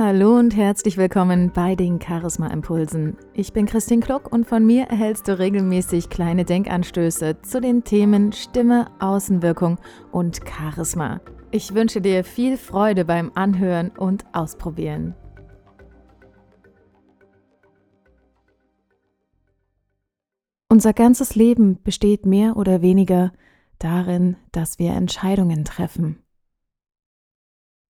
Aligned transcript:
Hallo 0.00 0.38
und 0.38 0.54
herzlich 0.54 0.96
willkommen 0.96 1.50
bei 1.52 1.74
den 1.74 2.00
Charisma 2.00 2.46
Impulsen. 2.52 3.16
Ich 3.34 3.52
bin 3.52 3.66
Christine 3.66 4.00
Kluck 4.00 4.32
und 4.32 4.46
von 4.46 4.64
mir 4.64 4.84
erhältst 4.84 5.26
du 5.26 5.36
regelmäßig 5.36 6.08
kleine 6.08 6.44
Denkanstöße 6.44 7.42
zu 7.42 7.60
den 7.60 7.82
Themen 7.82 8.30
Stimme, 8.30 8.92
Außenwirkung 9.00 9.80
und 10.12 10.42
Charisma. 10.48 11.20
Ich 11.50 11.74
wünsche 11.74 12.00
dir 12.00 12.22
viel 12.22 12.56
Freude 12.56 13.04
beim 13.04 13.32
Anhören 13.34 13.90
und 13.90 14.24
Ausprobieren. 14.32 15.16
Unser 20.68 20.92
ganzes 20.92 21.34
Leben 21.34 21.82
besteht 21.82 22.24
mehr 22.24 22.56
oder 22.56 22.82
weniger 22.82 23.32
darin, 23.80 24.36
dass 24.52 24.78
wir 24.78 24.92
Entscheidungen 24.92 25.64
treffen. 25.64 26.22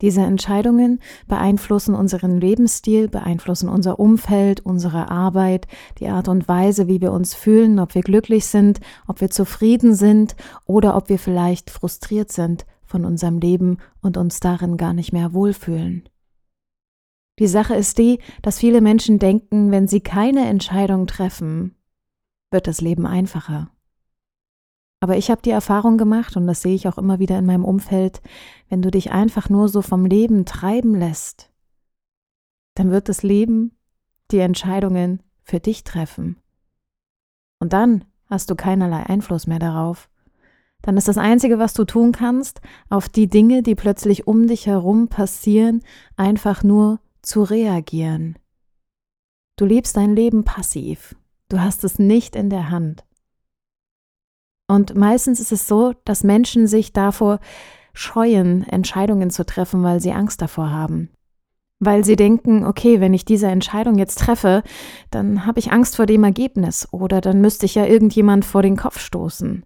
Diese 0.01 0.21
Entscheidungen 0.21 1.01
beeinflussen 1.27 1.97
unseren 1.97 2.41
Lebensstil, 2.41 3.09
beeinflussen 3.09 3.69
unser 3.69 3.98
Umfeld, 3.98 4.61
unsere 4.61 5.11
Arbeit, 5.11 5.66
die 5.98 6.06
Art 6.06 6.29
und 6.29 6.47
Weise, 6.47 6.87
wie 6.87 7.01
wir 7.01 7.12
uns 7.12 7.34
fühlen, 7.34 7.80
ob 7.80 7.97
wir 7.97 8.03
glücklich 8.03 8.47
sind, 8.47 8.79
ob 9.09 9.20
wir 9.20 9.30
zufrieden 9.30 9.95
sind 9.95 10.37
oder 10.66 10.97
ob 10.97 11.09
wir 11.09 11.19
vielleicht 11.19 11.70
frustriert 11.70 12.30
sind 12.30 12.65
von 12.84 13.05
unserem 13.05 13.39
Leben 13.39 13.79
und 14.01 14.16
uns 14.16 14.39
darin 14.39 14.77
gar 14.77 14.92
nicht 14.92 15.12
mehr 15.12 15.34
wohlfühlen. 15.34 16.09
Die 17.41 17.48
Sache 17.48 17.75
ist 17.75 17.98
die, 17.98 18.20
dass 18.42 18.59
viele 18.59 18.80
Menschen 18.80 19.19
denken, 19.19 19.73
wenn 19.73 19.89
sie 19.89 20.01
keine 20.01 20.47
Entscheidung 20.48 21.09
treffen, 21.09 21.75
wird 22.51 22.69
das 22.69 22.80
Leben 22.80 23.05
einfacher. 23.05 23.70
Aber 25.01 25.16
ich 25.16 25.30
habe 25.30 25.43
die 25.43 25.51
Erfahrung 25.51 25.97
gemacht, 25.97 26.37
und 26.37 26.47
das 26.47 26.62
sehe 26.62 26.75
ich 26.75 26.88
auch 26.88 26.98
immer 26.98 27.19
wieder 27.19 27.39
in 27.39 27.47
meinem 27.47 27.65
Umfeld, 27.65 28.20
wenn 28.69 28.83
du 28.83 28.91
dich 28.91 29.12
einfach 29.12 29.48
nur 29.48 29.69
so 29.69 29.83
vom 29.83 30.05
Leben 30.05 30.45
treiben 30.45 30.95
lässt, 30.95 31.51
dann 32.75 32.91
wird 32.91 33.09
das 33.09 33.22
Leben 33.22 33.77
die 34.31 34.39
Entscheidungen 34.39 35.22
für 35.42 35.61
dich 35.61 35.84
treffen. 35.84 36.37
Und 37.61 37.72
dann 37.72 38.05
hast 38.27 38.50
du 38.50 38.55
keinerlei 38.55 39.05
Einfluss 39.05 39.47
mehr 39.47 39.59
darauf. 39.59 40.09
Dann 40.83 40.97
ist 40.97 41.09
das 41.09 41.19
Einzige, 41.19 41.59
was 41.59 41.75
du 41.75 41.84
tun 41.84 42.12
kannst, 42.12 42.61
auf 42.89 43.09
die 43.09 43.27
Dinge, 43.27 43.62
die 43.62 43.75
plötzlich 43.75 44.27
um 44.27 44.47
dich 44.47 44.67
herum 44.67 45.09
passieren, 45.09 45.83
einfach 46.17 46.62
nur 46.62 47.00
zu 47.22 47.42
reagieren. 47.42 48.39
Du 49.56 49.65
lebst 49.65 49.97
dein 49.97 50.15
Leben 50.15 50.44
passiv. 50.44 51.17
Du 51.48 51.61
hast 51.61 51.83
es 51.83 51.98
nicht 51.98 52.37
in 52.37 52.48
der 52.48 52.70
Hand. 52.70 53.05
Und 54.69 54.94
meistens 54.94 55.41
ist 55.41 55.50
es 55.50 55.66
so, 55.66 55.94
dass 56.05 56.22
Menschen 56.22 56.66
sich 56.66 56.92
davor 56.92 57.41
scheuen, 57.94 58.62
Entscheidungen 58.64 59.30
zu 59.30 59.44
treffen, 59.44 59.83
weil 59.83 60.00
sie 60.00 60.12
Angst 60.12 60.42
davor 60.42 60.70
haben. 60.70 61.10
Weil 61.80 62.05
sie 62.05 62.16
denken, 62.16 62.64
okay, 62.64 63.00
wenn 63.00 63.14
ich 63.14 63.25
diese 63.25 63.47
Entscheidung 63.47 63.98
jetzt 63.98 64.19
treffe, 64.19 64.62
dann 65.10 65.47
habe 65.47 65.58
ich 65.58 65.72
Angst 65.72 65.97
vor 65.97 66.06
dem 66.06 66.22
Ergebnis 66.22 66.86
oder 66.92 67.20
dann 67.20 67.41
müsste 67.41 67.66
ich 67.66 67.75
ja 67.75 67.86
irgendjemand 67.86 68.44
vor 68.44 68.62
den 68.62 68.77
Kopf 68.77 69.00
stoßen. 69.00 69.64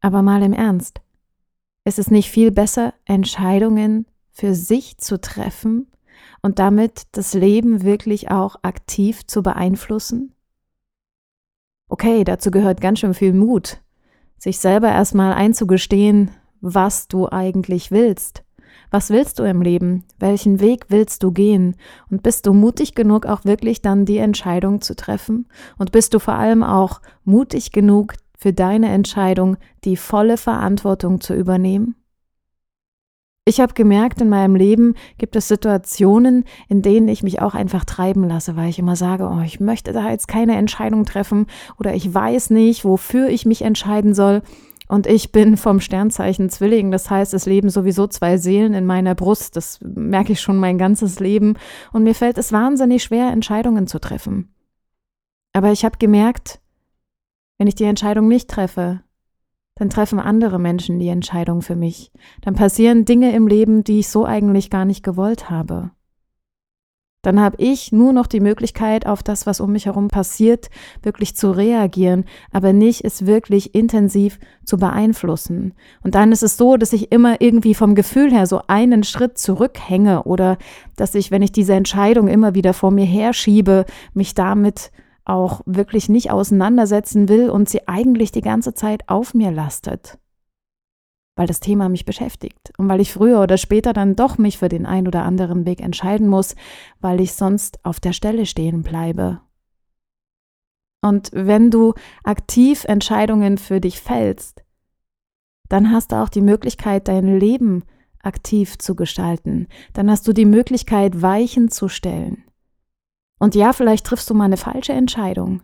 Aber 0.00 0.20
mal 0.20 0.42
im 0.42 0.52
Ernst, 0.52 1.00
ist 1.84 1.98
es 1.98 2.10
nicht 2.10 2.30
viel 2.30 2.50
besser, 2.50 2.92
Entscheidungen 3.06 4.06
für 4.30 4.54
sich 4.54 4.98
zu 4.98 5.20
treffen 5.20 5.90
und 6.42 6.58
damit 6.58 7.04
das 7.12 7.34
Leben 7.34 7.82
wirklich 7.82 8.30
auch 8.30 8.56
aktiv 8.62 9.26
zu 9.26 9.42
beeinflussen? 9.42 10.34
Okay, 11.88 12.24
dazu 12.24 12.50
gehört 12.50 12.80
ganz 12.80 13.00
schön 13.00 13.14
viel 13.14 13.32
Mut, 13.32 13.80
sich 14.42 14.58
selber 14.58 14.88
erstmal 14.88 15.32
einzugestehen, 15.32 16.32
was 16.60 17.06
du 17.06 17.28
eigentlich 17.28 17.92
willst. 17.92 18.42
Was 18.90 19.10
willst 19.10 19.38
du 19.38 19.44
im 19.44 19.62
Leben? 19.62 20.02
Welchen 20.18 20.58
Weg 20.58 20.86
willst 20.88 21.22
du 21.22 21.30
gehen? 21.30 21.76
Und 22.10 22.24
bist 22.24 22.46
du 22.46 22.52
mutig 22.52 22.96
genug, 22.96 23.24
auch 23.24 23.44
wirklich 23.44 23.82
dann 23.82 24.04
die 24.04 24.18
Entscheidung 24.18 24.80
zu 24.80 24.96
treffen? 24.96 25.46
Und 25.78 25.92
bist 25.92 26.12
du 26.12 26.18
vor 26.18 26.34
allem 26.34 26.64
auch 26.64 27.00
mutig 27.24 27.70
genug, 27.70 28.14
für 28.36 28.52
deine 28.52 28.88
Entscheidung 28.88 29.58
die 29.84 29.96
volle 29.96 30.36
Verantwortung 30.36 31.20
zu 31.20 31.34
übernehmen? 31.34 31.94
Ich 33.44 33.60
habe 33.60 33.74
gemerkt, 33.74 34.20
in 34.20 34.28
meinem 34.28 34.54
Leben 34.54 34.94
gibt 35.18 35.34
es 35.34 35.48
Situationen, 35.48 36.44
in 36.68 36.80
denen 36.80 37.08
ich 37.08 37.24
mich 37.24 37.42
auch 37.42 37.54
einfach 37.54 37.84
treiben 37.84 38.22
lasse, 38.22 38.54
weil 38.54 38.68
ich 38.68 38.78
immer 38.78 38.94
sage, 38.94 39.28
oh, 39.28 39.40
ich 39.44 39.58
möchte 39.58 39.92
da 39.92 40.10
jetzt 40.10 40.28
keine 40.28 40.54
Entscheidung 40.56 41.04
treffen 41.04 41.46
oder 41.76 41.92
ich 41.92 42.14
weiß 42.14 42.50
nicht, 42.50 42.84
wofür 42.84 43.28
ich 43.28 43.44
mich 43.44 43.62
entscheiden 43.62 44.14
soll. 44.14 44.42
Und 44.86 45.08
ich 45.08 45.32
bin 45.32 45.56
vom 45.56 45.80
Sternzeichen 45.80 46.50
Zwilling, 46.50 46.92
das 46.92 47.10
heißt, 47.10 47.34
es 47.34 47.46
leben 47.46 47.68
sowieso 47.68 48.06
zwei 48.06 48.36
Seelen 48.36 48.74
in 48.74 48.86
meiner 48.86 49.16
Brust, 49.16 49.56
das 49.56 49.80
merke 49.82 50.32
ich 50.32 50.40
schon 50.40 50.58
mein 50.58 50.78
ganzes 50.78 51.18
Leben. 51.18 51.54
Und 51.92 52.04
mir 52.04 52.14
fällt 52.14 52.38
es 52.38 52.52
wahnsinnig 52.52 53.02
schwer, 53.02 53.32
Entscheidungen 53.32 53.88
zu 53.88 53.98
treffen. 53.98 54.54
Aber 55.52 55.72
ich 55.72 55.84
habe 55.84 55.98
gemerkt, 55.98 56.60
wenn 57.58 57.66
ich 57.66 57.74
die 57.74 57.84
Entscheidung 57.84 58.28
nicht 58.28 58.48
treffe, 58.48 59.02
dann 59.82 59.90
treffen 59.90 60.20
andere 60.20 60.60
Menschen 60.60 61.00
die 61.00 61.08
Entscheidung 61.08 61.60
für 61.60 61.74
mich. 61.74 62.12
Dann 62.40 62.54
passieren 62.54 63.04
Dinge 63.04 63.34
im 63.34 63.48
Leben, 63.48 63.82
die 63.82 63.98
ich 63.98 64.08
so 64.08 64.24
eigentlich 64.24 64.70
gar 64.70 64.84
nicht 64.84 65.02
gewollt 65.02 65.50
habe. 65.50 65.90
Dann 67.22 67.40
habe 67.40 67.56
ich 67.58 67.90
nur 67.90 68.12
noch 68.12 68.28
die 68.28 68.38
Möglichkeit, 68.38 69.06
auf 69.08 69.24
das, 69.24 69.44
was 69.44 69.58
um 69.58 69.72
mich 69.72 69.86
herum 69.86 70.06
passiert, 70.06 70.70
wirklich 71.02 71.34
zu 71.34 71.50
reagieren, 71.50 72.26
aber 72.52 72.72
nicht 72.72 73.04
es 73.04 73.26
wirklich 73.26 73.74
intensiv 73.74 74.38
zu 74.64 74.76
beeinflussen. 74.76 75.74
Und 76.04 76.14
dann 76.14 76.30
ist 76.30 76.44
es 76.44 76.56
so, 76.56 76.76
dass 76.76 76.92
ich 76.92 77.10
immer 77.10 77.40
irgendwie 77.40 77.74
vom 77.74 77.96
Gefühl 77.96 78.30
her 78.30 78.46
so 78.46 78.60
einen 78.68 79.02
Schritt 79.02 79.36
zurückhänge 79.36 80.22
oder 80.22 80.58
dass 80.94 81.16
ich, 81.16 81.32
wenn 81.32 81.42
ich 81.42 81.50
diese 81.50 81.74
Entscheidung 81.74 82.28
immer 82.28 82.54
wieder 82.54 82.72
vor 82.72 82.92
mir 82.92 83.06
herschiebe, 83.06 83.84
mich 84.14 84.34
damit 84.34 84.92
auch 85.24 85.62
wirklich 85.66 86.08
nicht 86.08 86.30
auseinandersetzen 86.30 87.28
will 87.28 87.50
und 87.50 87.68
sie 87.68 87.86
eigentlich 87.86 88.32
die 88.32 88.40
ganze 88.40 88.74
Zeit 88.74 89.08
auf 89.08 89.34
mir 89.34 89.50
lastet. 89.50 90.18
Weil 91.36 91.46
das 91.46 91.60
Thema 91.60 91.88
mich 91.88 92.04
beschäftigt 92.04 92.72
und 92.76 92.88
weil 92.88 93.00
ich 93.00 93.12
früher 93.12 93.40
oder 93.40 93.56
später 93.56 93.92
dann 93.92 94.16
doch 94.16 94.36
mich 94.38 94.58
für 94.58 94.68
den 94.68 94.84
ein 94.84 95.06
oder 95.06 95.22
anderen 95.22 95.64
Weg 95.64 95.80
entscheiden 95.80 96.28
muss, 96.28 96.54
weil 97.00 97.20
ich 97.20 97.32
sonst 97.32 97.84
auf 97.84 98.00
der 98.00 98.12
Stelle 98.12 98.46
stehen 98.46 98.82
bleibe. 98.82 99.40
Und 101.00 101.30
wenn 101.32 101.70
du 101.70 101.94
aktiv 102.22 102.84
Entscheidungen 102.84 103.58
für 103.58 103.80
dich 103.80 104.00
fällst, 104.00 104.62
dann 105.68 105.90
hast 105.90 106.12
du 106.12 106.16
auch 106.16 106.28
die 106.28 106.42
Möglichkeit, 106.42 107.08
dein 107.08 107.38
Leben 107.38 107.84
aktiv 108.22 108.78
zu 108.78 108.94
gestalten. 108.94 109.68
Dann 109.94 110.10
hast 110.10 110.28
du 110.28 110.32
die 110.32 110.44
Möglichkeit, 110.44 111.22
Weichen 111.22 111.70
zu 111.70 111.88
stellen. 111.88 112.44
Und 113.42 113.56
ja, 113.56 113.72
vielleicht 113.72 114.06
triffst 114.06 114.30
du 114.30 114.34
mal 114.34 114.44
eine 114.44 114.56
falsche 114.56 114.92
Entscheidung. 114.92 115.62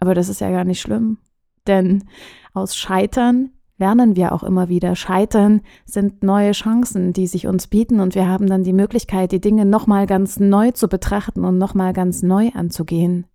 Aber 0.00 0.14
das 0.14 0.30
ist 0.30 0.40
ja 0.40 0.50
gar 0.50 0.64
nicht 0.64 0.80
schlimm. 0.80 1.18
Denn 1.66 2.04
aus 2.54 2.78
Scheitern 2.78 3.50
lernen 3.76 4.16
wir 4.16 4.32
auch 4.32 4.42
immer 4.42 4.70
wieder. 4.70 4.96
Scheitern 4.96 5.60
sind 5.84 6.22
neue 6.22 6.52
Chancen, 6.52 7.12
die 7.12 7.26
sich 7.26 7.46
uns 7.46 7.66
bieten 7.66 8.00
und 8.00 8.14
wir 8.14 8.26
haben 8.26 8.46
dann 8.46 8.64
die 8.64 8.72
Möglichkeit, 8.72 9.32
die 9.32 9.40
Dinge 9.42 9.66
nochmal 9.66 10.06
ganz 10.06 10.40
neu 10.40 10.70
zu 10.70 10.88
betrachten 10.88 11.44
und 11.44 11.58
nochmal 11.58 11.92
ganz 11.92 12.22
neu 12.22 12.52
anzugehen. 12.54 13.26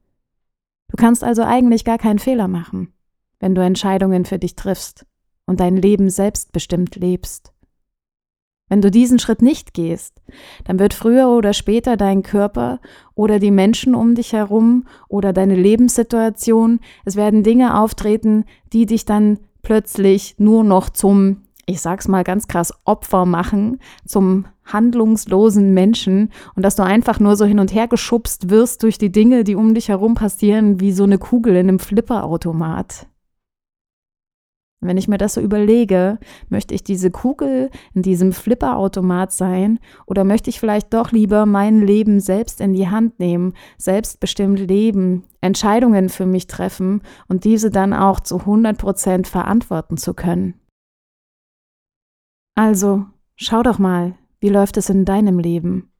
Du 0.89 0.97
kannst 0.97 1.23
also 1.23 1.43
eigentlich 1.43 1.85
gar 1.85 1.99
keinen 1.99 2.17
Fehler 2.17 2.47
machen, 2.47 2.91
wenn 3.39 3.53
du 3.53 3.61
Entscheidungen 3.61 4.25
für 4.25 4.39
dich 4.39 4.55
triffst 4.55 5.05
und 5.45 5.59
dein 5.59 5.77
Leben 5.77 6.09
selbstbestimmt 6.09 6.95
lebst. 6.95 7.52
Wenn 8.69 8.81
du 8.81 8.89
diesen 8.89 9.19
Schritt 9.19 9.41
nicht 9.41 9.73
gehst, 9.73 10.21
dann 10.63 10.79
wird 10.79 10.93
früher 10.93 11.29
oder 11.29 11.53
später 11.53 11.97
dein 11.97 12.23
Körper 12.23 12.79
oder 13.13 13.39
die 13.39 13.51
Menschen 13.51 13.93
um 13.93 14.15
dich 14.15 14.33
herum 14.33 14.85
oder 15.07 15.33
deine 15.33 15.55
Lebenssituation, 15.55 16.79
es 17.05 17.15
werden 17.15 17.43
Dinge 17.43 17.79
auftreten, 17.79 18.45
die 18.71 18.85
dich 18.85 19.05
dann 19.05 19.39
plötzlich 19.61 20.35
nur 20.37 20.63
noch 20.63 20.89
zum, 20.89 21.43
ich 21.65 21.81
sag's 21.81 22.07
mal 22.07 22.23
ganz 22.23 22.47
krass, 22.47 22.73
Opfer 22.85 23.25
machen, 23.25 23.79
zum 24.05 24.45
handlungslosen 24.65 25.73
Menschen 25.73 26.31
und 26.55 26.63
dass 26.63 26.75
du 26.75 26.83
einfach 26.83 27.19
nur 27.19 27.35
so 27.35 27.45
hin 27.45 27.59
und 27.59 27.73
her 27.73 27.87
geschubst 27.87 28.49
wirst 28.49 28.83
durch 28.83 28.97
die 28.97 29.11
Dinge, 29.11 29.43
die 29.43 29.55
um 29.55 29.73
dich 29.73 29.89
herum 29.89 30.15
passieren, 30.15 30.79
wie 30.79 30.93
so 30.93 31.03
eine 31.03 31.17
Kugel 31.17 31.55
in 31.55 31.67
einem 31.67 31.79
Flipperautomat. 31.79 33.07
Wenn 34.87 34.97
ich 34.97 35.07
mir 35.07 35.17
das 35.17 35.35
so 35.35 35.41
überlege, 35.41 36.19
möchte 36.49 36.73
ich 36.73 36.83
diese 36.83 37.11
Kugel 37.11 37.69
in 37.93 38.01
diesem 38.01 38.33
Flipperautomat 38.33 39.31
sein 39.31 39.79
oder 40.05 40.23
möchte 40.23 40.49
ich 40.49 40.59
vielleicht 40.59 40.93
doch 40.93 41.11
lieber 41.11 41.45
mein 41.45 41.81
Leben 41.81 42.19
selbst 42.19 42.61
in 42.61 42.73
die 42.73 42.89
Hand 42.89 43.19
nehmen, 43.19 43.53
selbstbestimmt 43.77 44.59
leben, 44.59 45.23
Entscheidungen 45.41 46.09
für 46.09 46.25
mich 46.25 46.47
treffen 46.47 47.01
und 47.27 47.43
diese 47.43 47.69
dann 47.69 47.93
auch 47.93 48.19
zu 48.19 48.39
100 48.39 48.77
Prozent 48.77 49.27
verantworten 49.27 49.97
zu 49.97 50.13
können? 50.13 50.55
Also, 52.55 53.05
schau 53.35 53.63
doch 53.63 53.79
mal, 53.79 54.15
wie 54.39 54.49
läuft 54.49 54.77
es 54.77 54.89
in 54.89 55.05
deinem 55.05 55.39
Leben? 55.39 55.91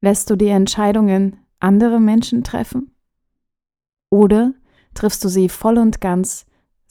Lässt 0.00 0.30
du 0.30 0.36
die 0.36 0.48
Entscheidungen 0.48 1.36
andere 1.60 2.00
Menschen 2.00 2.42
treffen? 2.42 2.94
Oder 4.10 4.54
triffst 4.94 5.24
du 5.24 5.28
sie 5.28 5.48
voll 5.48 5.78
und 5.78 6.00
ganz 6.00 6.46